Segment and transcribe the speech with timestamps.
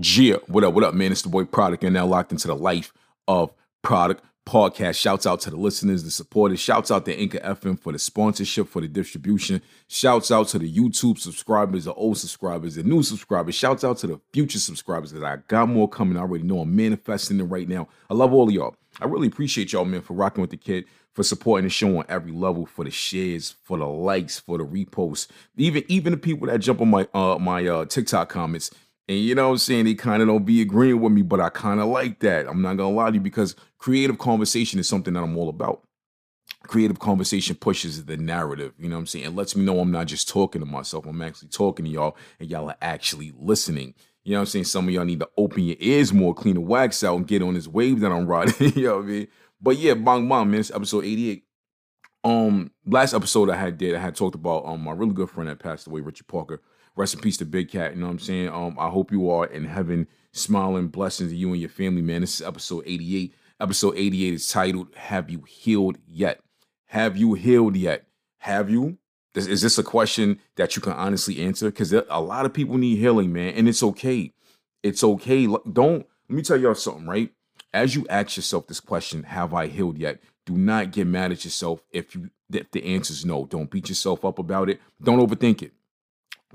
[0.00, 1.10] Yeah, what up, what up, man?
[1.10, 1.82] It's the boy Produk.
[1.82, 2.92] You're now locked into the Life
[3.26, 3.52] of
[3.82, 4.94] Produk podcast.
[4.94, 6.60] Shouts out to the listeners, the supporters.
[6.60, 9.60] Shouts out to Anchor FM for the sponsorship, for the distribution.
[9.88, 13.56] Shouts out to the YouTube subscribers, the old subscribers, the new subscribers.
[13.56, 16.16] Shouts out to the future subscribers that I got more coming.
[16.16, 17.88] I already know I'm manifesting it right now.
[18.08, 18.76] I love all of y'all.
[19.00, 22.04] I really appreciate y'all, man, for rocking with the kid, for supporting the show on
[22.08, 25.26] every level, for the shares, for the likes, for the reposts.
[25.56, 28.70] Even even the people that jump on my uh my uh TikTok comments.
[29.08, 29.86] And you know what I'm saying?
[29.86, 32.46] They kind of don't be agreeing with me, but I kind of like that.
[32.46, 35.82] I'm not gonna lie to you because creative conversation is something that I'm all about.
[36.64, 39.24] Creative conversation pushes the narrative, you know what I'm saying?
[39.24, 42.16] It lets me know I'm not just talking to myself, I'm actually talking to y'all,
[42.38, 43.94] and y'all are actually listening.
[44.24, 44.64] You know what I'm saying?
[44.64, 47.40] Some of y'all need to open your ears more, clean the wax out, and get
[47.40, 48.72] on this wave that I'm riding.
[48.76, 49.28] you know what I mean?
[49.62, 50.60] But yeah, bong bong, man.
[50.60, 51.47] It's episode 88.
[52.28, 55.48] Um, last episode I had did, I had talked about um my really good friend
[55.48, 56.60] that passed away, Richard Parker.
[56.94, 57.94] Rest in peace to Big Cat.
[57.94, 58.48] You know what I'm saying?
[58.50, 62.20] Um, I hope you are in heaven, smiling blessings to you and your family, man.
[62.20, 63.34] This is episode 88.
[63.60, 66.40] Episode 88 is titled Have You Healed Yet?
[66.86, 68.06] Have you healed yet?
[68.38, 68.98] Have you?
[69.34, 71.70] Is this a question that you can honestly answer?
[71.70, 74.32] Because a lot of people need healing, man, and it's okay.
[74.82, 75.46] It's okay.
[75.46, 77.32] Don't let me tell y'all something, right?
[77.72, 80.20] As you ask yourself this question, have I healed yet?
[80.48, 83.44] Do not get mad at yourself if you if the answer is no.
[83.44, 84.80] Don't beat yourself up about it.
[85.02, 85.72] Don't overthink it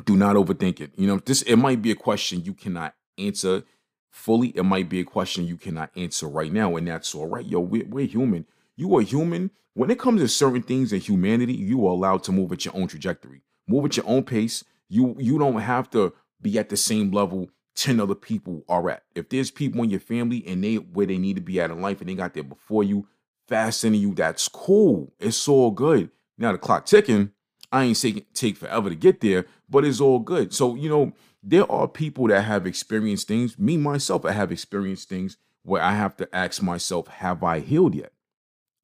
[0.05, 0.91] do not overthink it.
[0.95, 3.63] You know, this it might be a question you cannot answer
[4.09, 4.49] fully.
[4.49, 7.45] It might be a question you cannot answer right now, and that's all right.
[7.45, 8.45] Yo, we're, we're human.
[8.75, 9.51] You are human.
[9.75, 12.75] When it comes to certain things in humanity, you are allowed to move at your
[12.75, 14.63] own trajectory, move at your own pace.
[14.89, 19.03] You you don't have to be at the same level 10 other people are at.
[19.15, 21.81] If there's people in your family and they where they need to be at in
[21.81, 23.07] life and they got there before you,
[23.47, 25.13] faster than you, that's cool.
[25.19, 26.09] It's all good.
[26.37, 27.31] Now the clock ticking,
[27.71, 30.53] I ain't saying take forever to get there, but it's all good.
[30.53, 33.59] So, you know, there are people that have experienced things.
[33.59, 37.95] Me, myself, I have experienced things where I have to ask myself, have I healed
[37.95, 38.11] yet?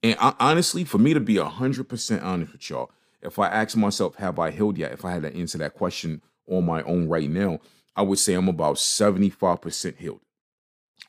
[0.01, 4.15] And I, honestly, for me to be 100% honest with y'all, if I ask myself,
[4.15, 4.91] have I healed yet?
[4.91, 7.59] If I had to answer that question on my own right now,
[7.95, 10.21] I would say I'm about 75% healed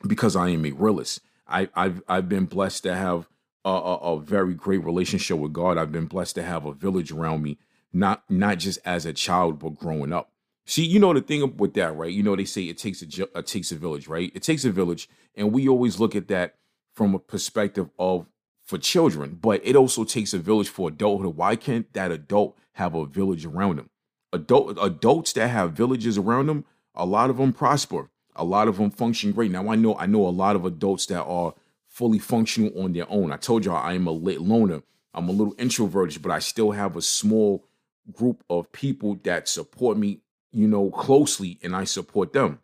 [0.06, 1.20] because I am a realist.
[1.46, 3.28] I, have I've been blessed to have
[3.64, 5.78] a, a, a very great relationship with God.
[5.78, 7.58] I've been blessed to have a village around me
[7.92, 10.30] not not just as a child but growing up.
[10.66, 12.12] See, you know the thing with that, right?
[12.12, 14.30] You know they say it takes a it takes a village, right?
[14.34, 16.54] It takes a village, and we always look at that
[16.94, 18.26] from a perspective of
[18.64, 21.36] for children, but it also takes a village for adulthood.
[21.36, 23.90] Why can't that adult have a village around them?
[24.32, 28.10] Adult adults that have villages around them, a lot of them prosper.
[28.36, 29.50] A lot of them function great.
[29.50, 31.54] Now I know I know a lot of adults that are
[31.90, 33.32] fully functional on their own.
[33.32, 34.82] I told y'all I am a lit loner.
[35.12, 37.66] I'm a little introverted, but I still have a small
[38.12, 40.20] group of people that support me,
[40.52, 42.60] you know, closely and I support them,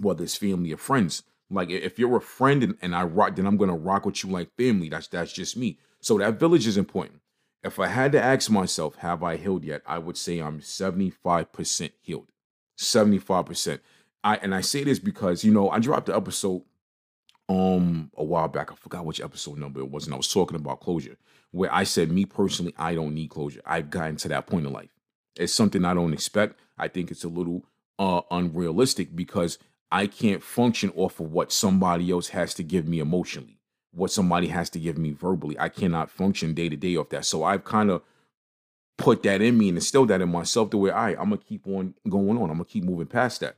[0.00, 1.22] whether it's family or friends.
[1.48, 4.30] Like if you're a friend and, and I rock, then I'm gonna rock with you
[4.30, 4.88] like family.
[4.88, 5.78] That's that's just me.
[6.00, 7.20] So that village is important.
[7.62, 9.82] If I had to ask myself, have I healed yet?
[9.86, 12.30] I would say I'm 75% healed.
[12.78, 13.80] 75%.
[14.24, 16.62] I and I say this because you know I dropped the episode
[17.48, 18.72] um a while back.
[18.72, 21.16] I forgot which episode number it was, and I was talking about closure
[21.56, 23.62] where I said, me personally, I don't need closure.
[23.64, 24.90] I've gotten to that point in life.
[25.36, 26.58] It's something I don't expect.
[26.76, 27.64] I think it's a little
[27.98, 29.58] uh, unrealistic because
[29.90, 33.58] I can't function off of what somebody else has to give me emotionally,
[33.92, 35.58] what somebody has to give me verbally.
[35.58, 37.24] I cannot function day to day off that.
[37.24, 38.02] So I've kind of
[38.98, 41.66] put that in me and instilled that in myself the way I, I'm gonna keep
[41.66, 42.50] on going on.
[42.50, 43.56] I'm gonna keep moving past that.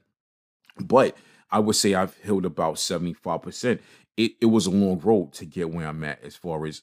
[0.80, 1.16] But
[1.50, 3.80] I would say I've healed about 75%.
[4.16, 6.82] It, it was a long road to get where I'm at as far as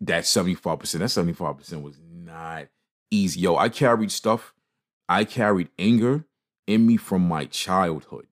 [0.00, 0.62] that 75%.
[0.62, 2.68] That 75% was not
[3.10, 3.40] easy.
[3.40, 4.54] Yo, I carried stuff.
[5.08, 6.24] I carried anger
[6.66, 8.26] in me from my childhood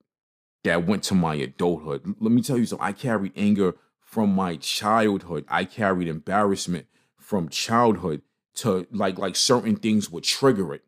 [0.63, 2.15] that went to my adulthood.
[2.19, 2.85] Let me tell you something.
[2.85, 5.45] I carried anger from my childhood.
[5.47, 8.21] I carried embarrassment from childhood
[8.55, 10.83] to like like certain things would trigger it.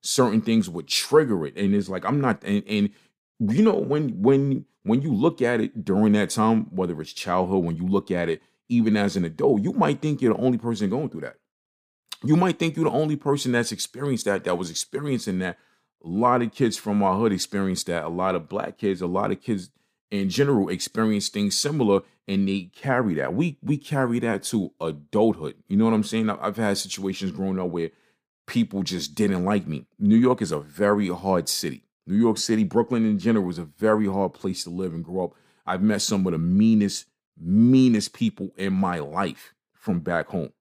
[0.00, 1.56] Certain things would trigger it.
[1.56, 2.90] And it's like I'm not and, and
[3.40, 7.64] you know when when when you look at it during that time, whether it's childhood,
[7.64, 10.58] when you look at it even as an adult, you might think you're the only
[10.58, 11.36] person going through that.
[12.24, 15.58] you might think you're the only person that's experienced that, that was experiencing that.
[16.04, 18.04] A lot of kids from our hood experienced that.
[18.04, 19.70] A lot of black kids, a lot of kids
[20.10, 23.34] in general experience things similar and they carry that.
[23.34, 25.56] We we carry that to adulthood.
[25.68, 26.30] You know what I'm saying?
[26.30, 27.90] I've had situations growing up where
[28.46, 29.86] people just didn't like me.
[29.98, 31.84] New York is a very hard city.
[32.08, 35.24] New York City, Brooklyn in general was a very hard place to live and grow
[35.26, 35.34] up.
[35.66, 37.06] I've met some of the meanest,
[37.38, 40.52] meanest people in my life from back home.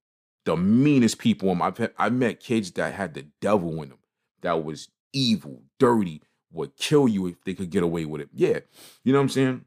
[0.44, 1.62] The meanest people.
[1.62, 4.00] I've I met kids that had the devil in them.
[4.42, 6.22] That was evil, dirty,
[6.52, 8.30] would kill you if they could get away with it.
[8.34, 8.60] Yeah,
[9.04, 9.66] you know what I'm saying.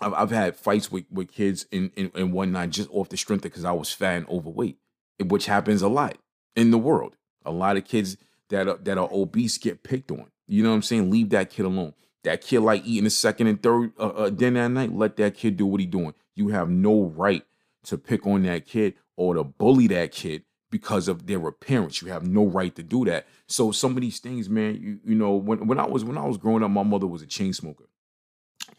[0.00, 3.16] I've, I've had fights with, with kids in, in, in one night just off the
[3.18, 4.78] strength of because I was fat and overweight,
[5.20, 6.16] which happens a lot
[6.56, 7.16] in the world.
[7.44, 8.16] A lot of kids
[8.48, 10.31] that are, that are obese get picked on.
[10.46, 11.10] You know what I'm saying?
[11.10, 11.94] Leave that kid alone.
[12.24, 14.92] That kid like eating a second and third uh, uh, dinner at night.
[14.92, 16.14] Let that kid do what he doing.
[16.34, 17.44] You have no right
[17.84, 22.00] to pick on that kid or to bully that kid because of their appearance.
[22.00, 23.26] You have no right to do that.
[23.46, 26.26] So some of these things, man, you, you know, when, when I was when I
[26.26, 27.88] was growing up, my mother was a chain smoker.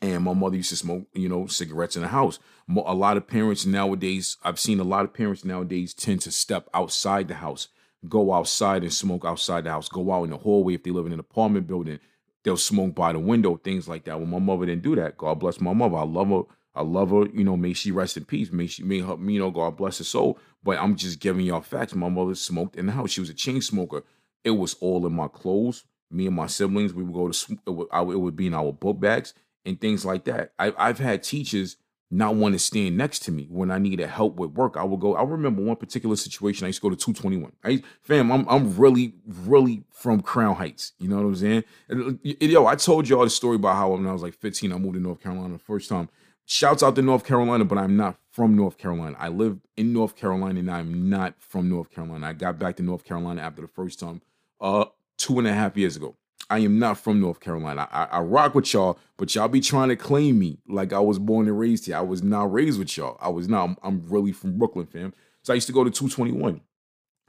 [0.02, 2.40] And my mother used to smoke, you know, cigarettes in the house.
[2.70, 6.68] A lot of parents nowadays, I've seen a lot of parents nowadays tend to step
[6.74, 7.68] outside the house
[8.08, 11.06] go outside and smoke outside the house, go out in the hallway if they live
[11.06, 12.00] in an apartment building.
[12.44, 14.18] They'll smoke by the window, things like that.
[14.18, 15.18] Well, my mother didn't do that.
[15.18, 15.98] God bless my mother.
[15.98, 16.42] I love her.
[16.76, 17.28] I love her.
[17.34, 18.52] You know, may she rest in peace.
[18.52, 20.38] May she, may her, you know, God bless her soul.
[20.62, 21.96] But I'm just giving y'all facts.
[21.96, 23.12] My mother smoked in the house.
[23.12, 24.04] She was a chain smoker.
[24.44, 25.86] It was all in my clothes.
[26.12, 28.74] Me and my siblings, we would go to, it would, it would be in our
[28.74, 29.34] book bags
[29.66, 30.52] and things like that.
[30.60, 31.78] I, I've had teachers
[32.14, 34.78] not want to stand next to me when I needed help with work.
[34.78, 35.16] I would go.
[35.16, 36.66] I remember one particular situation.
[36.66, 37.52] I used to go to 221.
[37.64, 40.94] I fam, I'm I'm really really from Crown Heights.
[41.00, 41.64] You know what I'm saying?
[41.90, 44.78] And, yo, I told y'all the story about how when I was like 15, I
[44.78, 46.10] moved to North Carolina the first time.
[46.46, 49.16] Shouts out to North Carolina, but I'm not from North Carolina.
[49.18, 52.28] I live in North Carolina and I'm not from North Carolina.
[52.28, 54.22] I got back to North Carolina after the first time,
[54.60, 54.86] uh,
[55.18, 56.18] two and a half years ago.
[56.54, 57.90] I am not from North Carolina.
[57.92, 61.18] I, I, rock with y'all, but y'all be trying to claim me like I was
[61.18, 61.98] born and raised here.
[61.98, 63.18] I was not raised with y'all.
[63.20, 63.64] I was not.
[63.64, 65.16] I'm, I'm really from Brooklyn, fam.
[65.42, 66.62] So I used to go to 221.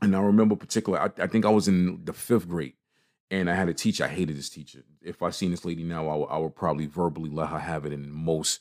[0.02, 2.74] And I remember particular, I, I, think I was in the fifth grade.
[3.30, 4.04] And I had a teacher.
[4.04, 4.84] I hated this teacher.
[5.00, 7.86] If I seen this lady now, I, w- I would probably verbally let her have
[7.86, 8.60] it in the most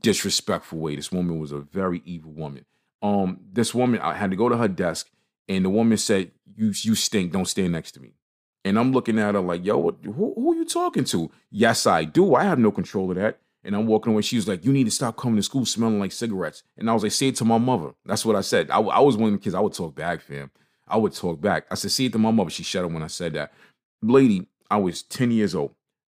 [0.00, 0.94] disrespectful way.
[0.94, 2.66] This woman was a very evil woman.
[3.02, 5.10] Um, this woman, I had to go to her desk,
[5.48, 7.32] and the woman said, "You you stink.
[7.32, 8.14] Don't stand next to me."
[8.64, 11.30] And I'm looking at her like, yo, what, who, who are you talking to?
[11.50, 12.34] Yes, I do.
[12.34, 13.38] I have no control of that.
[13.64, 14.22] And I'm walking away.
[14.22, 16.62] She was like, you need to stop coming to school smelling like cigarettes.
[16.76, 17.92] And I was like, say it to my mother.
[18.04, 18.70] That's what I said.
[18.70, 20.50] I, I was one of the kids, I would talk back, fam.
[20.86, 21.66] I would talk back.
[21.70, 22.50] I said, say it to my mother.
[22.50, 23.52] She shut up when I said that.
[24.02, 25.74] Lady, I was 10 years old.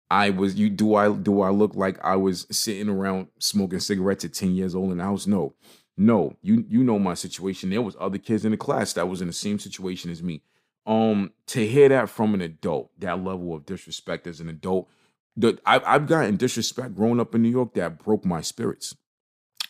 [0.09, 4.23] I was you do I do I look like I was sitting around smoking cigarettes
[4.23, 5.25] at 10 years old in the house?
[5.25, 5.55] No.
[5.97, 7.69] No, you you know my situation.
[7.69, 10.41] There was other kids in the class that was in the same situation as me
[10.85, 14.89] um to hear that from an adult that level of disrespect as an adult
[15.35, 18.95] the I, i've gotten disrespect growing up in new york that broke my spirits.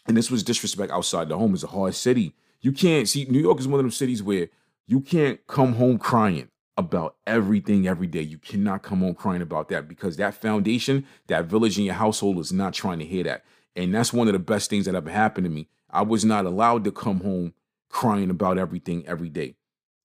[0.07, 1.55] And this was disrespect outside the home.
[1.55, 2.35] It's a hard city.
[2.61, 4.49] You can't see new york is one of those cities where
[4.87, 8.21] you can't come home crying about everything every day.
[8.21, 12.37] You cannot come home crying about that because that foundation that village in your household
[12.37, 13.45] is not trying to hear that.
[13.75, 15.69] And that's one of the best things that ever happened to me.
[15.89, 17.53] I was not allowed to come home
[17.89, 19.55] crying about everything every day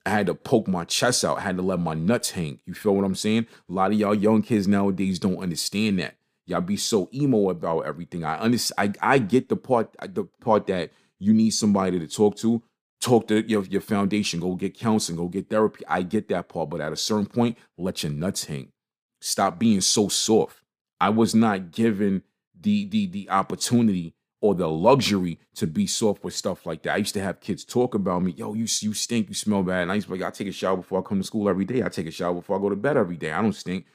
[0.07, 1.39] I had to poke my chest out.
[1.39, 2.61] I had to let my nuts hang.
[2.65, 3.47] You feel what I'm saying?
[3.69, 6.17] A lot of y'all young kids nowadays don't understand that.
[6.47, 8.25] Y'all be so emo about everything.
[8.25, 8.99] I understand.
[9.03, 12.63] I, I get the part the part that you need somebody to talk to.
[13.01, 14.41] Talk to your, your foundation.
[14.41, 15.17] Go get counseling.
[15.17, 15.85] Go get therapy.
[15.89, 16.69] I get that part.
[16.71, 18.73] But at a certain point, let your nuts hang.
[19.21, 20.63] Stop being so soft.
[21.01, 22.23] I was not given
[22.59, 26.95] the the the opportunity or the luxury to be soft with stuff like that.
[26.95, 29.83] I used to have kids talk about me, yo, you you stink, you smell bad.
[29.83, 31.49] And I used to be like, I take a shower before I come to school
[31.49, 31.83] every day.
[31.83, 33.33] I take a shower before I go to bed every day.
[33.33, 33.87] I don't stink.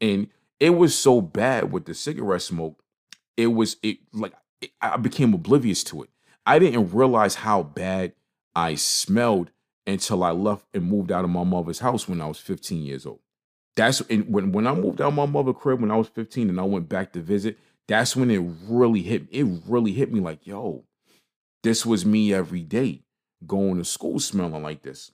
[0.00, 0.28] And
[0.60, 2.82] it was so bad with the cigarette smoke.
[3.36, 6.10] It was it like it, I became oblivious to it.
[6.46, 8.12] I didn't realize how bad
[8.54, 9.50] I smelled
[9.86, 13.06] until I left and moved out of my mother's house when I was 15 years
[13.06, 13.20] old.
[13.76, 16.60] That's when when I moved out of my mother's crib when I was 15 and
[16.60, 20.46] I went back to visit that's when it really hit it really hit me like
[20.46, 20.84] yo
[21.64, 23.04] this was me every day
[23.46, 25.10] going to school smelling like this.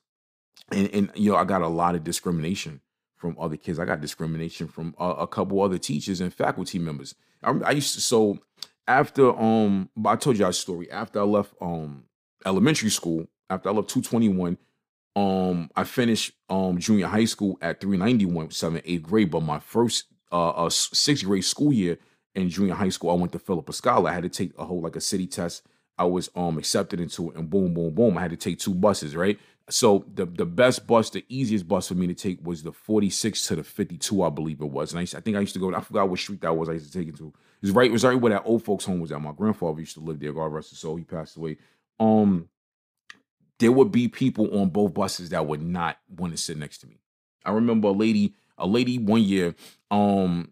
[0.73, 2.81] And and you know i got a lot of discrimination
[3.17, 3.79] from other kids.
[3.79, 7.15] I got discrimination from a, a couple other teachers and faculty members.
[7.43, 8.39] I, I, used to so
[8.87, 10.91] after um i told you our story.
[10.91, 12.05] After i left um
[12.45, 14.59] elementary school after i left 221
[15.17, 19.31] um i finished um junior high school at 391 seventh eighth grade.
[19.31, 21.99] But my first uh, uh sixth grade school year
[22.35, 24.11] in junior high school, I went to Philippa Schuyler.
[24.11, 25.67] I had to take a whole like a city test.
[25.99, 28.19] I was um accepted into it, and boom, boom, boom.
[28.19, 29.39] I had to take two buses, right?
[29.71, 33.47] so the the best bus, the easiest bus for me to take was the 46
[33.49, 34.93] to the 52, I believe it was.
[34.93, 35.75] And I, used, I think I used to go.
[35.75, 36.69] I forgot what street that was.
[36.69, 37.29] I used to take it to.
[37.29, 37.89] It was right.
[37.89, 39.21] It was right where that old folks' home was at.
[39.21, 40.33] My grandfather used to live there.
[40.33, 40.97] God rest his soul.
[40.97, 41.59] He passed away.
[41.99, 42.49] Um,
[43.59, 46.87] there would be people on both buses that would not want to sit next to
[46.87, 46.99] me.
[47.45, 49.55] I remember a lady, a lady one year,
[49.91, 50.51] um,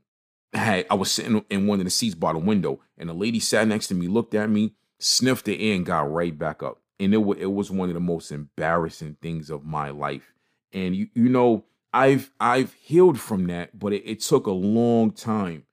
[0.52, 3.40] had I was sitting in one of the seats by the window, and a lady
[3.40, 6.81] sat next to me, looked at me, sniffed the air, and got right back up.
[6.99, 10.33] And it was it was one of the most embarrassing things of my life.
[10.73, 15.11] And you you know, I've I've healed from that, but it, it took a long
[15.11, 15.64] time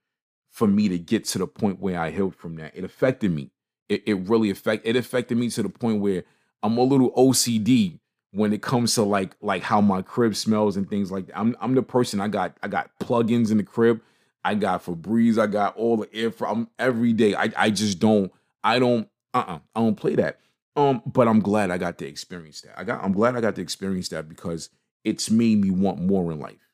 [0.50, 2.72] for me to get to the point where I healed from that.
[2.74, 3.50] It affected me.
[3.88, 6.24] It, it really affect it affected me to the point where
[6.62, 7.98] I'm a little OCD
[8.32, 11.38] when it comes to like like how my crib smells and things like that.
[11.38, 14.00] I'm I'm the person I got I got plugins in the crib.
[14.46, 17.34] I got Febreze, I got all the air from every day.
[17.34, 20.38] I I just don't I don't uh-uh I don't play that.
[20.76, 22.78] Um but I'm glad I got to experience that.
[22.78, 24.70] I got I'm glad I got to experience that because
[25.04, 26.70] it's made me want more in life.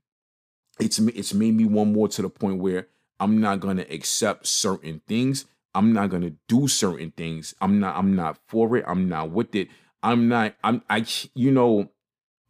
[0.79, 2.89] It's it's made me want more to the point where
[3.19, 5.47] I'm not to accept certain things.
[5.75, 7.55] I'm not to do certain things.
[7.63, 8.85] I'm not I'm not for it.
[8.87, 9.69] I'm not with it.
[10.03, 11.89] I'm not I'm I you know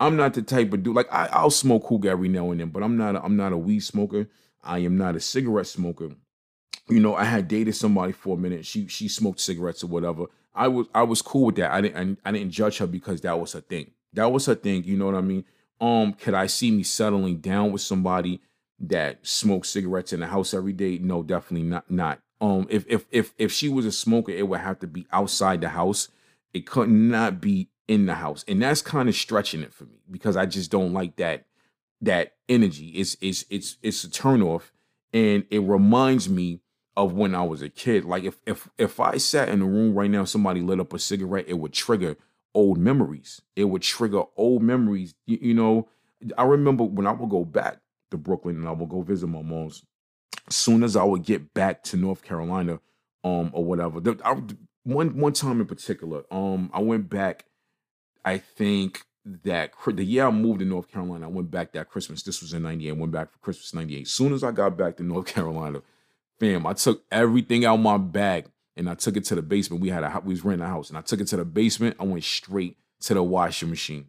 [0.00, 2.70] I'm not the type of dude like I, I'll smoke hookah every now and then,
[2.70, 4.26] but I'm not a, I'm not a weed smoker.
[4.62, 6.10] I am not a cigarette smoker.
[6.88, 8.66] You know, I had dated somebody for a minute.
[8.66, 10.26] She she smoked cigarettes or whatever.
[10.54, 11.72] I was I was cool with that.
[11.72, 13.92] I didn't I, I didn't judge her because that was her thing.
[14.12, 14.84] That was her thing.
[14.84, 15.44] You know what I mean?
[15.80, 18.40] Um, could I see me settling down with somebody
[18.78, 20.98] that smokes cigarettes in the house every day?
[20.98, 21.90] No, definitely not.
[21.90, 22.20] Not.
[22.40, 25.60] Um, if if if if she was a smoker, it would have to be outside
[25.60, 26.08] the house.
[26.52, 30.00] It could not be in the house, and that's kind of stretching it for me
[30.10, 31.46] because I just don't like that
[32.02, 32.88] that energy.
[32.88, 34.70] It's it's it's it's a turnoff,
[35.12, 36.60] and it reminds me
[36.96, 38.04] of when I was a kid.
[38.04, 40.98] Like if if if I sat in a room right now, somebody lit up a
[40.98, 42.16] cigarette, it would trigger
[42.54, 43.40] old memories.
[43.56, 45.14] It would trigger old memories.
[45.26, 45.88] You, you know,
[46.36, 47.78] I remember when I would go back
[48.10, 49.84] to Brooklyn and I would go visit my mom's.
[50.50, 52.80] Soon as I would get back to North Carolina,
[53.24, 54.42] um, or whatever, I,
[54.82, 57.46] one one time in particular, um, I went back.
[58.24, 59.02] I think
[59.44, 62.22] that the year I moved to North Carolina, I went back that Christmas.
[62.22, 62.90] This was in '98.
[62.90, 64.08] I went back for Christmas '98.
[64.08, 65.82] Soon as I got back to North Carolina,
[66.40, 69.82] fam, I took everything out my bag and I took it to the basement.
[69.82, 71.96] We had a we was renting a house, and I took it to the basement.
[72.00, 74.06] I went straight to the washing machine.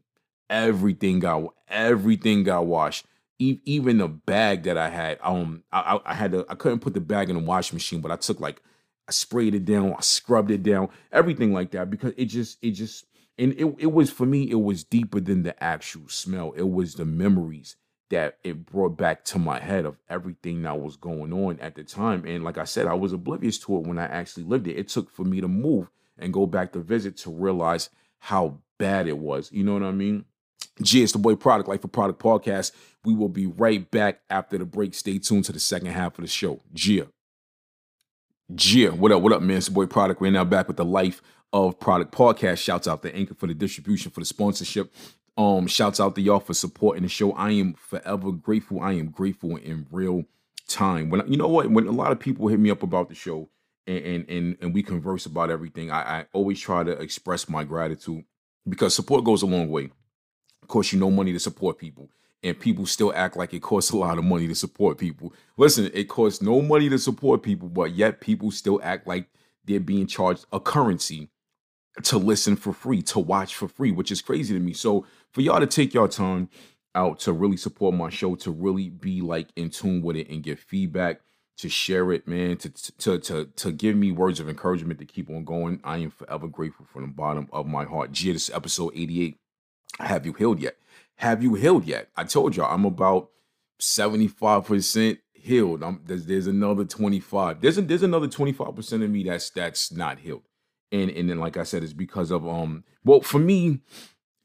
[0.50, 3.06] Everything got everything got washed.
[3.40, 7.02] even the bag that I had, um, I, I had to I couldn't put the
[7.02, 8.62] bag in the washing machine, but I took like
[9.08, 12.72] I sprayed it down, I scrubbed it down, everything like that because it just it
[12.72, 13.06] just
[13.38, 16.54] and it, it was for me it was deeper than the actual smell.
[16.56, 17.76] It was the memories
[18.10, 21.84] that it brought back to my head of everything that was going on at the
[21.84, 22.26] time.
[22.28, 24.78] And like I said, I was oblivious to it when I actually lived it.
[24.78, 29.08] It took for me to move and go back to visit to realize how bad
[29.08, 29.52] it was.
[29.52, 30.26] You know what I mean?
[30.82, 32.72] G, it's the boy Produk Life for Produk Podcast.
[33.04, 34.94] We will be right back after the break.
[34.94, 36.62] Stay tuned to the second half of the show.
[36.74, 37.08] Gia.
[38.54, 39.58] Gia, what up, what up, man?
[39.58, 40.22] It's the boy Produk.
[40.22, 41.22] We're now back with the Life
[41.54, 42.58] of Produk podcast.
[42.58, 44.92] Shouts out to Anchor for the distribution, for the sponsorship.
[45.38, 47.32] Um, shouts out to y'all for supporting the show.
[47.34, 48.82] I am forever grateful.
[48.82, 50.26] I am grateful in real
[50.68, 51.10] time.
[51.10, 53.50] When you know what, when a lot of people hit me up about the show
[53.88, 57.64] and and and, and we converse about everything, I, I always try to express my
[57.64, 58.26] gratitude
[58.68, 59.92] because support goes a long way.
[60.62, 62.10] Of course, you know money to support people
[62.44, 65.34] and people still act like it costs a lot of money to support people.
[65.58, 69.28] Listen, it costs no money to support people, but yet people still act like
[69.66, 71.30] they're being charged a currency
[72.02, 74.74] to listen for free, to watch for free, which is crazy to me.
[74.74, 76.50] So for y'all to take your time
[76.96, 80.44] out to really support my show, to really be like in tune with it and
[80.44, 81.22] give feedback,
[81.58, 85.30] to share it, man, to to to to give me words of encouragement to keep
[85.30, 85.80] on going.
[85.84, 88.12] I am forever grateful from the bottom of my heart.
[88.12, 89.38] G, this episode 88.
[90.00, 90.78] Have you healed yet?
[91.18, 92.10] Have you healed yet?
[92.16, 93.30] I told y'all I'm about
[93.80, 95.84] 75% healed.
[95.84, 97.62] I'm, there's, there's another 25.
[97.62, 100.44] There's a, there's another 25% of me that's that's not healed.
[100.94, 103.82] And and then like I said, it's because of um well for me,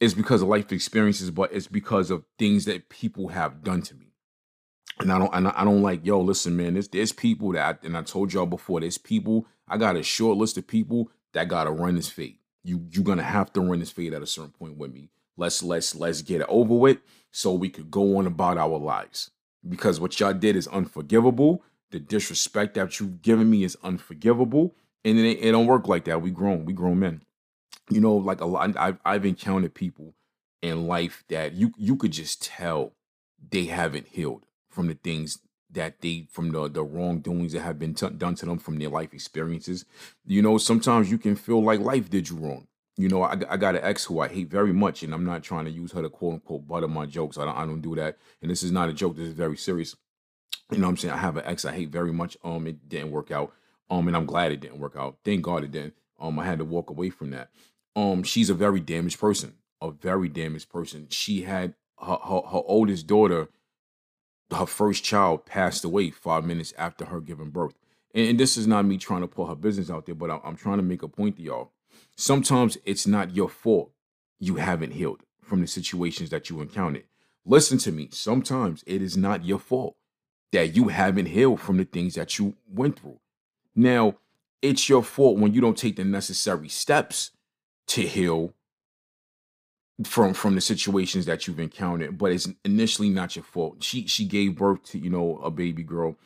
[0.01, 3.95] it's because of life experiences, but it's because of things that people have done to
[3.95, 4.07] me.
[4.99, 7.97] And I don't and I don't like, yo, listen, man, there's there's people that and
[7.97, 11.71] I told y'all before, there's people, I got a short list of people that gotta
[11.71, 12.39] run this fade.
[12.65, 15.11] You you're gonna have to run this fade at a certain point with me.
[15.37, 16.99] Let's let's let's get it over with
[17.31, 19.31] so we could go on about our lives.
[19.69, 21.63] Because what y'all did is unforgivable.
[21.91, 24.75] The disrespect that you've given me is unforgivable.
[25.05, 26.23] And it, it don't work like that.
[26.23, 27.23] We grown, we grown men.
[27.91, 30.15] You know, like a lot I've I've encountered people
[30.63, 32.93] in life that you you could just tell
[33.51, 35.39] they haven't healed from the things
[35.71, 38.89] that they from the the wrongdoings that have been t- done to them from their
[38.91, 39.85] life experiences.
[40.27, 43.57] You know, sometimes you can feel like life did you wrong You know, I, I
[43.57, 46.03] got an ex who I hate very much, and I'm not trying to use her
[46.03, 47.39] to quote unquote butter my jokes.
[47.39, 48.19] I don't, I don't do that.
[48.43, 49.17] And this is not a joke.
[49.17, 49.97] This is very serious.
[50.71, 51.15] You know what I'm saying?
[51.15, 52.37] I have an ex I hate very much.
[52.45, 53.53] Um, it didn't work out.
[53.91, 55.19] Um, and I'm glad it didn't work out.
[55.25, 55.95] Thank God it didn't.
[56.21, 57.51] Um, I had to walk away from that.
[57.97, 59.55] Um, she's a very damaged person.
[59.81, 61.07] A very damaged person.
[61.11, 63.49] She had her, her, her oldest daughter,
[64.55, 67.75] her first child passed away five minutes after her giving birth.
[68.15, 70.41] And, and this is not me trying to put her business out there, but I,
[70.45, 71.73] I'm trying to make a point to y'all.
[72.17, 73.93] Sometimes it's not your fault
[74.41, 77.05] you haven't healed from the situations that you encountered.
[77.45, 78.09] Listen to me.
[78.13, 79.97] Sometimes it is not your fault
[80.53, 83.19] that you haven't healed from the things that you went through.
[83.79, 84.17] Now,
[84.61, 87.31] it's your fault when you don't take the necessary steps
[87.87, 88.53] to heal
[90.05, 93.83] from from the situations that you've encountered but it's initially not your fault.
[93.85, 96.17] She she gave birth to you know a baby girl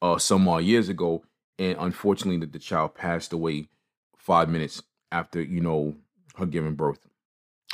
[0.00, 1.22] uh some odd years ago
[1.58, 3.68] and unfortunately the, the child passed away
[4.16, 5.94] five minutes after you know
[6.36, 7.06] her giving birth.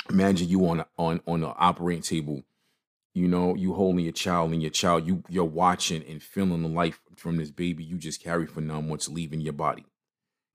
[0.09, 2.43] Imagine you on on on the operating table
[3.13, 6.69] you know you holding your child and your child you you're watching and feeling the
[6.69, 9.85] life from this baby you just carry for nine months leaving your body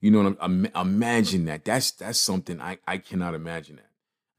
[0.00, 3.90] you know what I'm, imagine that that's that's something i i cannot imagine that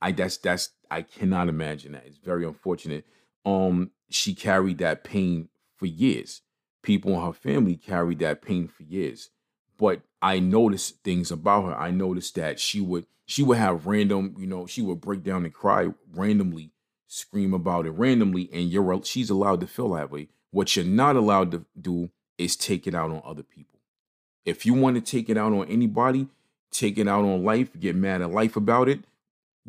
[0.05, 2.03] I that's that's I cannot imagine that.
[2.05, 3.05] It's very unfortunate.
[3.43, 6.41] Um, she carried that pain for years.
[6.83, 9.31] People in her family carried that pain for years.
[9.79, 11.75] But I noticed things about her.
[11.75, 15.43] I noticed that she would she would have random, you know, she would break down
[15.43, 16.71] and cry randomly,
[17.07, 20.29] scream about it randomly, and you're she's allowed to feel that way.
[20.51, 23.79] What you're not allowed to do is take it out on other people.
[24.45, 26.27] If you want to take it out on anybody,
[26.71, 29.05] take it out on life, get mad at life about it,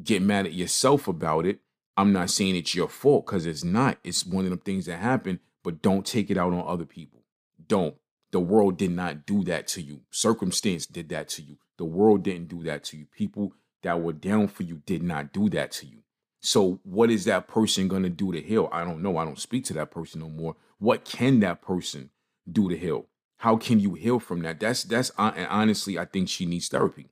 [0.03, 1.61] get mad at yourself about it.
[1.97, 3.99] I'm not saying it's your fault because it's not.
[4.05, 7.23] It's one of the things that happen, but don't take it out on other people.
[7.67, 7.97] Don't.
[8.33, 10.03] The world did not do that to you.
[10.11, 11.57] Circumstance did that to you.
[11.79, 13.07] The world didn't do that to you.
[13.07, 16.03] People that were down for you did not do that to you.
[16.47, 18.69] So, what is that person going to do to heal?
[18.71, 19.17] I don't know.
[19.17, 20.55] I don't speak to that person no more.
[20.79, 22.11] What can that person
[22.51, 23.07] do to heal?
[23.39, 24.61] How can you heal from that?
[24.61, 27.09] That's that's uh, honestly, I think she needs therapy.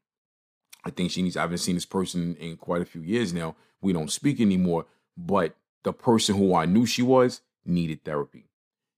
[0.84, 1.36] I think she needs.
[1.36, 3.56] I haven't seen this person in quite a few years now.
[3.80, 8.46] We don't speak anymore, but the person who I knew she was needed therapy.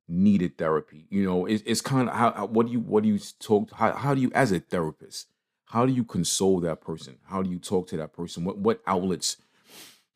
[0.06, 1.06] Needed therapy.
[1.08, 2.80] You know, it, it's kind of how, how, What do you?
[2.80, 3.72] What do you talk?
[3.72, 5.28] How, how do you, as a therapist,
[5.64, 7.16] how do you console that person?
[7.24, 8.44] How do you talk to that person?
[8.44, 9.38] What what outlets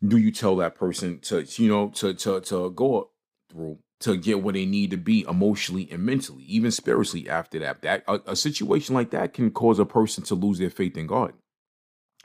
[0.06, 3.10] do you tell that person to you know to to to go
[3.50, 7.28] through to get where they need to be emotionally and mentally, even spiritually?
[7.28, 10.70] After that, that a, a situation like that can cause a person to lose their
[10.70, 11.34] faith in God.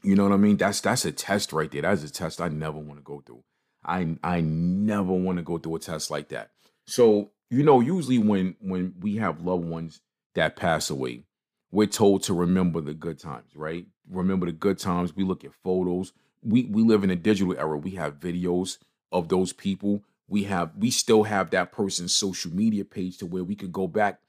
[0.03, 0.57] You know what I mean?
[0.57, 1.81] That's that's a test right there.
[1.81, 3.43] That's a test I never want to go through.
[3.83, 6.51] I I never want to go through a test like that.
[6.87, 10.01] So, you know, usually when when we have loved ones
[10.35, 11.23] that pass away,
[11.71, 13.85] we're told to remember the good times, right?
[14.09, 15.15] Remember the good times.
[15.15, 16.13] We look at photos.
[16.43, 17.77] We we live in a digital era.
[17.77, 18.77] We have videos
[19.11, 20.03] of those people.
[20.27, 23.87] We have we still have that person's social media page to where we could go
[23.87, 24.19] back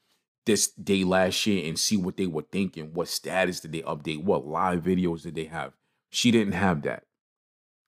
[0.45, 2.93] this day last year and see what they were thinking.
[2.93, 4.23] What status did they update?
[4.23, 5.73] What live videos did they have?
[6.09, 7.03] She didn't have that,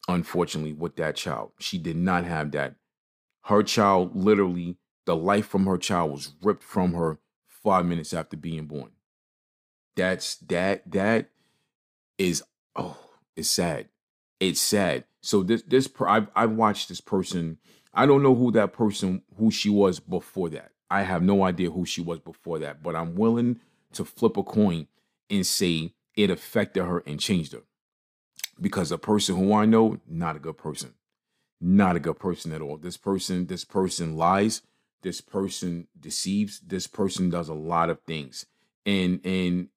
[0.08, 1.52] unfortunately, with that child.
[1.60, 2.75] She did not have that.
[3.43, 8.36] Her child, literally, the life from her child was ripped from her five minutes after
[8.36, 8.91] being born.
[9.95, 11.30] That's that, that
[12.19, 12.43] is,
[12.75, 12.97] oh,
[13.36, 13.88] it's sad.
[14.39, 15.05] It's sad.
[15.21, 17.58] So this, this, I've, I've watched this person.
[17.93, 20.71] I don't know who that person, who she was before that.
[20.91, 23.60] I have no idea who she was before that, but I'm willing
[23.93, 24.88] to flip a coin
[25.29, 27.63] and say it affected her and changed her.
[28.60, 30.93] Because a person who I know, not a good person.
[31.62, 32.77] Not a good person at all.
[32.77, 34.62] This person, this person lies,
[35.01, 38.45] this person deceives, this person does a lot of things.
[38.86, 39.69] And and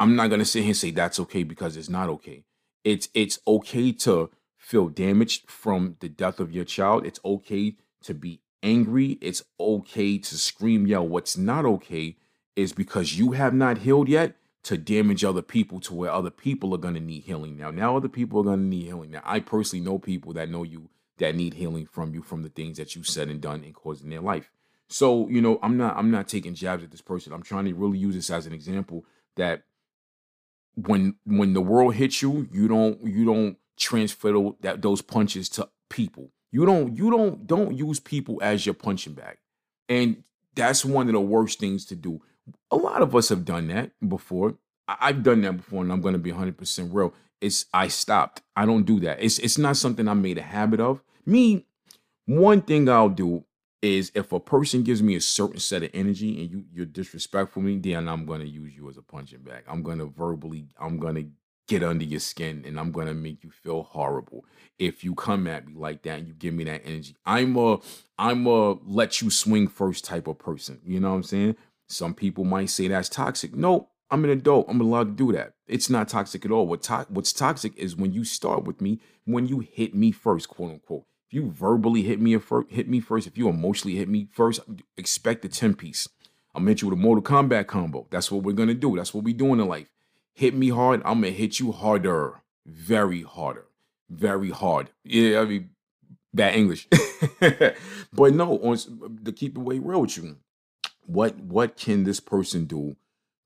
[0.00, 2.44] I'm not gonna sit here and say that's okay because it's not okay.
[2.84, 7.06] It's it's okay to feel damaged from the death of your child.
[7.06, 11.06] It's okay to be angry, it's okay to scream, yell.
[11.06, 12.16] What's not okay
[12.56, 14.34] is because you have not healed yet
[14.64, 17.70] to damage other people to where other people are to need healing now.
[17.70, 19.12] Now, other people are to need healing.
[19.12, 22.48] Now, I personally know people that know you that need healing from you from the
[22.48, 24.50] things that you said and done and caused in their life.
[24.88, 27.32] So, you know, I'm not I'm not taking jabs at this person.
[27.32, 29.04] I'm trying to really use this as an example
[29.36, 29.62] that
[30.86, 35.68] when when the world hits you, you don't you don't transfer that those punches to
[35.90, 36.30] people.
[36.52, 39.38] You don't you don't don't use people as your punching bag.
[39.88, 40.22] And
[40.54, 42.22] that's one of the worst things to do.
[42.70, 44.56] A lot of us have done that before.
[44.86, 47.12] I- have done that before, and I'm gonna be 100% real.
[47.40, 48.42] It's I stopped.
[48.56, 49.22] I don't do that.
[49.22, 51.02] It's it's not something I made a habit of.
[51.26, 51.66] Me,
[52.26, 53.44] one thing I'll do
[53.82, 57.62] is if a person gives me a certain set of energy and you you're disrespectful
[57.62, 59.64] me, then I'm gonna use you as a punching bag.
[59.68, 61.24] I'm gonna verbally, I'm gonna
[61.68, 64.44] get under your skin and I'm gonna make you feel horrible
[64.78, 67.14] if you come at me like that and you give me that energy.
[67.24, 67.78] I'm a
[68.18, 70.80] I'm a let you swing first type of person.
[70.84, 71.56] You know what I'm saying?
[71.88, 73.54] Some people might say that's toxic.
[73.54, 74.66] No, I'm an adult.
[74.68, 75.54] I'm allowed to do that.
[75.66, 76.66] It's not toxic at all.
[76.66, 80.48] What to- what's toxic is when you start with me, when you hit me first,
[80.48, 81.04] quote unquote.
[81.28, 83.26] If you verbally hit me first, hit me first.
[83.26, 84.60] If you emotionally hit me first,
[84.96, 86.08] expect a 10 piece.
[86.54, 88.06] I'm hit you with a Mortal Kombat combo.
[88.08, 88.96] That's what we're gonna do.
[88.96, 89.92] That's what we're doing in life.
[90.32, 92.40] Hit me hard, I'm gonna hit you harder.
[92.64, 93.66] Very harder.
[94.08, 94.88] Very hard.
[95.04, 95.70] Yeah, I mean,
[96.32, 96.88] bad English.
[98.12, 98.78] but no, on
[99.24, 100.36] to keep it way real with you,
[101.04, 102.96] what what can this person do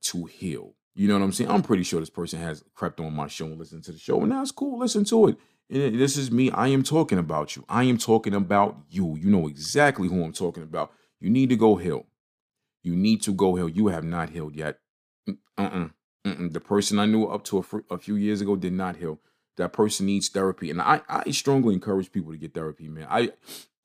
[0.02, 0.74] to heal?
[0.94, 1.50] You know what I'm saying?
[1.50, 4.20] I'm pretty sure this person has crept on my show and listened to the show,
[4.20, 4.78] and that's cool.
[4.78, 5.36] Listen to it.
[5.72, 6.50] This is me.
[6.50, 7.64] I am talking about you.
[7.66, 9.16] I am talking about you.
[9.16, 10.92] You know exactly who I'm talking about.
[11.18, 12.04] You need to go heal.
[12.82, 13.70] You need to go heal.
[13.70, 14.80] You have not healed yet.
[15.26, 15.88] Mm, uh-uh.
[16.26, 16.52] Mm-mm.
[16.52, 19.18] The person I knew up to a, fr- a few years ago did not heal.
[19.56, 23.06] That person needs therapy, and I, I strongly encourage people to get therapy, man.
[23.10, 23.30] I,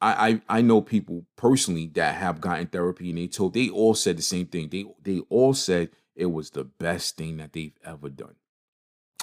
[0.01, 4.17] I, I know people personally that have gotten therapy, and they told they all said
[4.17, 4.69] the same thing.
[4.69, 8.35] They, they all said it was the best thing that they've ever done,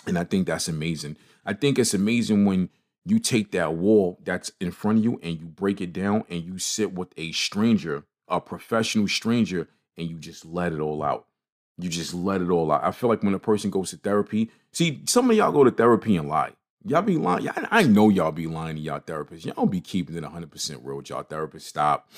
[0.06, 1.16] and I think that's amazing.
[1.44, 2.70] I think it's amazing when
[3.04, 6.42] you take that wall that's in front of you and you break it down, and
[6.42, 11.26] you sit with a stranger, a professional stranger, and you just let it all out
[11.78, 12.84] you just let it all out.
[12.84, 15.70] I feel like when a person goes to therapy, see, some of y'all go to
[15.70, 16.52] therapy and lie.
[16.86, 17.44] Y'all be lying.
[17.44, 19.44] Y'all, I know y'all be lying to y'all therapists.
[19.44, 21.62] Y'all be keeping it 100% real with y'all therapists.
[21.62, 22.08] Stop.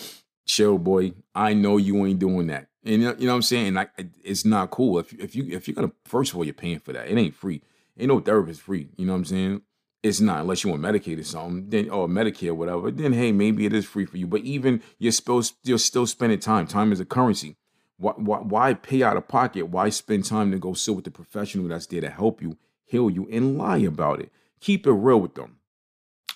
[0.45, 1.13] Chill, boy.
[1.35, 2.69] I know you ain't doing that.
[2.85, 3.75] And you know, you know what I'm saying?
[3.75, 3.91] Like,
[4.23, 4.99] it's not cool.
[4.99, 7.09] If, if you if you're gonna first of all, you're paying for that.
[7.09, 7.63] It ain't free.
[7.99, 8.89] Ain't no therapist free.
[8.97, 9.63] You know what I'm saying?
[10.03, 12.91] It's not unless you want Medicaid or something, then or Medicare, whatever.
[12.91, 14.27] Then hey, maybe it is free for you.
[14.27, 16.67] But even you're supposed you're still spending time.
[16.67, 17.57] Time is a currency.
[17.99, 19.69] Why, why, why pay out of pocket?
[19.69, 23.09] Why spend time to go sit with the professional that's there to help you, heal
[23.09, 24.31] you, and lie about it?
[24.61, 25.57] Keep it real with them.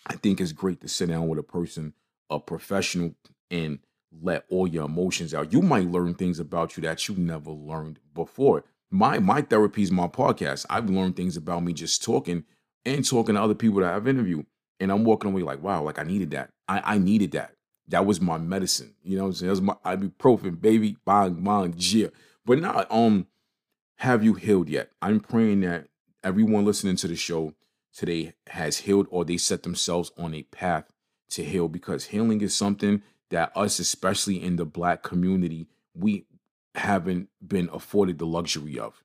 [0.07, 1.92] I think it's great to sit down with a person,
[2.31, 3.14] a professional,
[3.51, 5.53] and let all your emotions out.
[5.53, 8.64] You might learn things about you that you never learned before.
[8.90, 10.66] My my therapy is my podcast.
[10.68, 12.44] I've learned things about me just talking
[12.85, 14.46] and talking to other people that I've interviewed.
[14.81, 16.50] And I'm walking away like, wow, like I needed that.
[16.66, 17.55] I, I needed that
[17.90, 18.94] that was my medicine.
[19.03, 19.48] You know what I'm saying?
[19.48, 22.09] That was my ibuprofen, baby, bang, bang, yeah.
[22.46, 23.26] But now, um,
[23.98, 24.90] have you healed yet?
[25.03, 25.88] I'm praying that
[26.24, 27.53] everyone listening to the show
[27.94, 30.85] today has healed or they set themselves on a path
[31.31, 36.24] to heal because healing is something that us, especially in the black community, we
[36.75, 39.03] haven't been afforded the luxury of.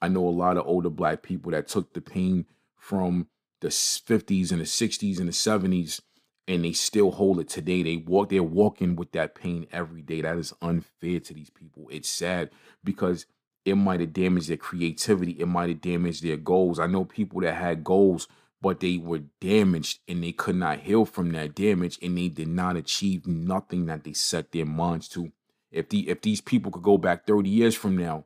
[0.00, 3.28] I know a lot of older black people that took the pain from
[3.60, 6.00] the 50s and the 60s and the 70s
[6.48, 7.82] and they still hold it today.
[7.82, 10.20] They walk, they're walking with that pain every day.
[10.20, 11.88] That is unfair to these people.
[11.90, 12.50] It's sad
[12.84, 13.26] because
[13.64, 15.32] it might have damaged their creativity.
[15.32, 16.78] It might have damaged their goals.
[16.78, 18.28] I know people that had goals,
[18.62, 22.48] but they were damaged and they could not heal from that damage, and they did
[22.48, 25.32] not achieve nothing that they set their minds to.
[25.76, 28.24] If the if these people could go back 30 years from now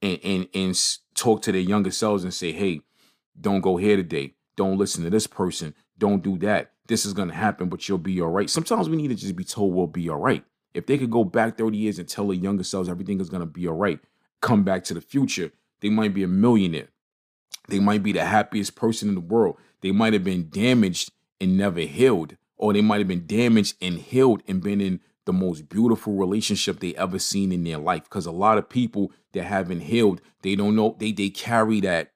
[0.00, 2.82] and and and talk to their younger selves and say, hey,
[3.38, 4.34] don't go here today.
[4.56, 5.74] Don't listen to this person.
[5.98, 8.50] Don't do that this is going to happen, but you'll be all right.
[8.50, 10.44] Sometimes we need to just be told we'll be all right.
[10.74, 13.40] If they could go back 30 years and tell their younger selves everything is going
[13.42, 14.00] to be all right,
[14.40, 16.88] come back to the future, they might be a millionaire.
[17.68, 19.56] They might be the happiest person in the world.
[19.82, 23.94] They might have been damaged and never healed, or they might have been damaged and
[23.94, 28.04] healed and been in the most beautiful relationship they ever seen in their life.
[28.04, 32.12] Because a lot of people that haven't healed, they don't know they they carry that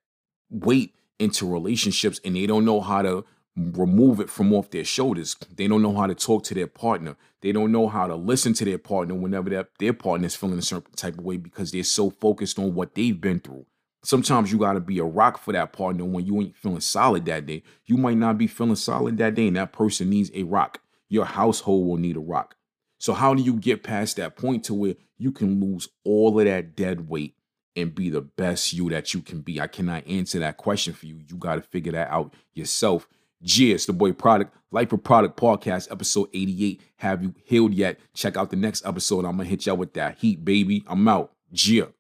[0.51, 3.25] weight into relationships and they don't know how to
[3.57, 5.37] remove it from off their shoulders.
[5.57, 7.17] They don't know how to talk to their partner.
[7.41, 10.59] They don't know how to listen to their partner whenever their, their partner is feeling
[10.59, 13.67] a certain type of way because they're so focused on what they've been through.
[14.03, 17.25] Sometimes you got to be a rock for that partner when you ain't feeling solid
[17.27, 17.63] that day.
[17.87, 20.81] You might not be feeling solid that day, and that person needs a rock.
[21.09, 22.57] Your household will need a rock.
[23.05, 26.47] So, how do you get past that point to where you can lose all of
[26.47, 27.35] that dead weight
[27.77, 29.61] and be the best you that you can be?
[29.61, 31.21] I cannot answer that question for you.
[31.29, 33.07] You got to figure that out yourself.
[33.45, 36.81] Cheers, the boy Produk, Life of Produk Podcast, episode 88.
[36.97, 38.01] Have you healed yet?
[38.15, 39.27] Check out the next episode.
[39.27, 40.83] I'm gonna hit y'all with that heat, baby.
[40.87, 41.31] I'm out.
[41.53, 41.93] Gia.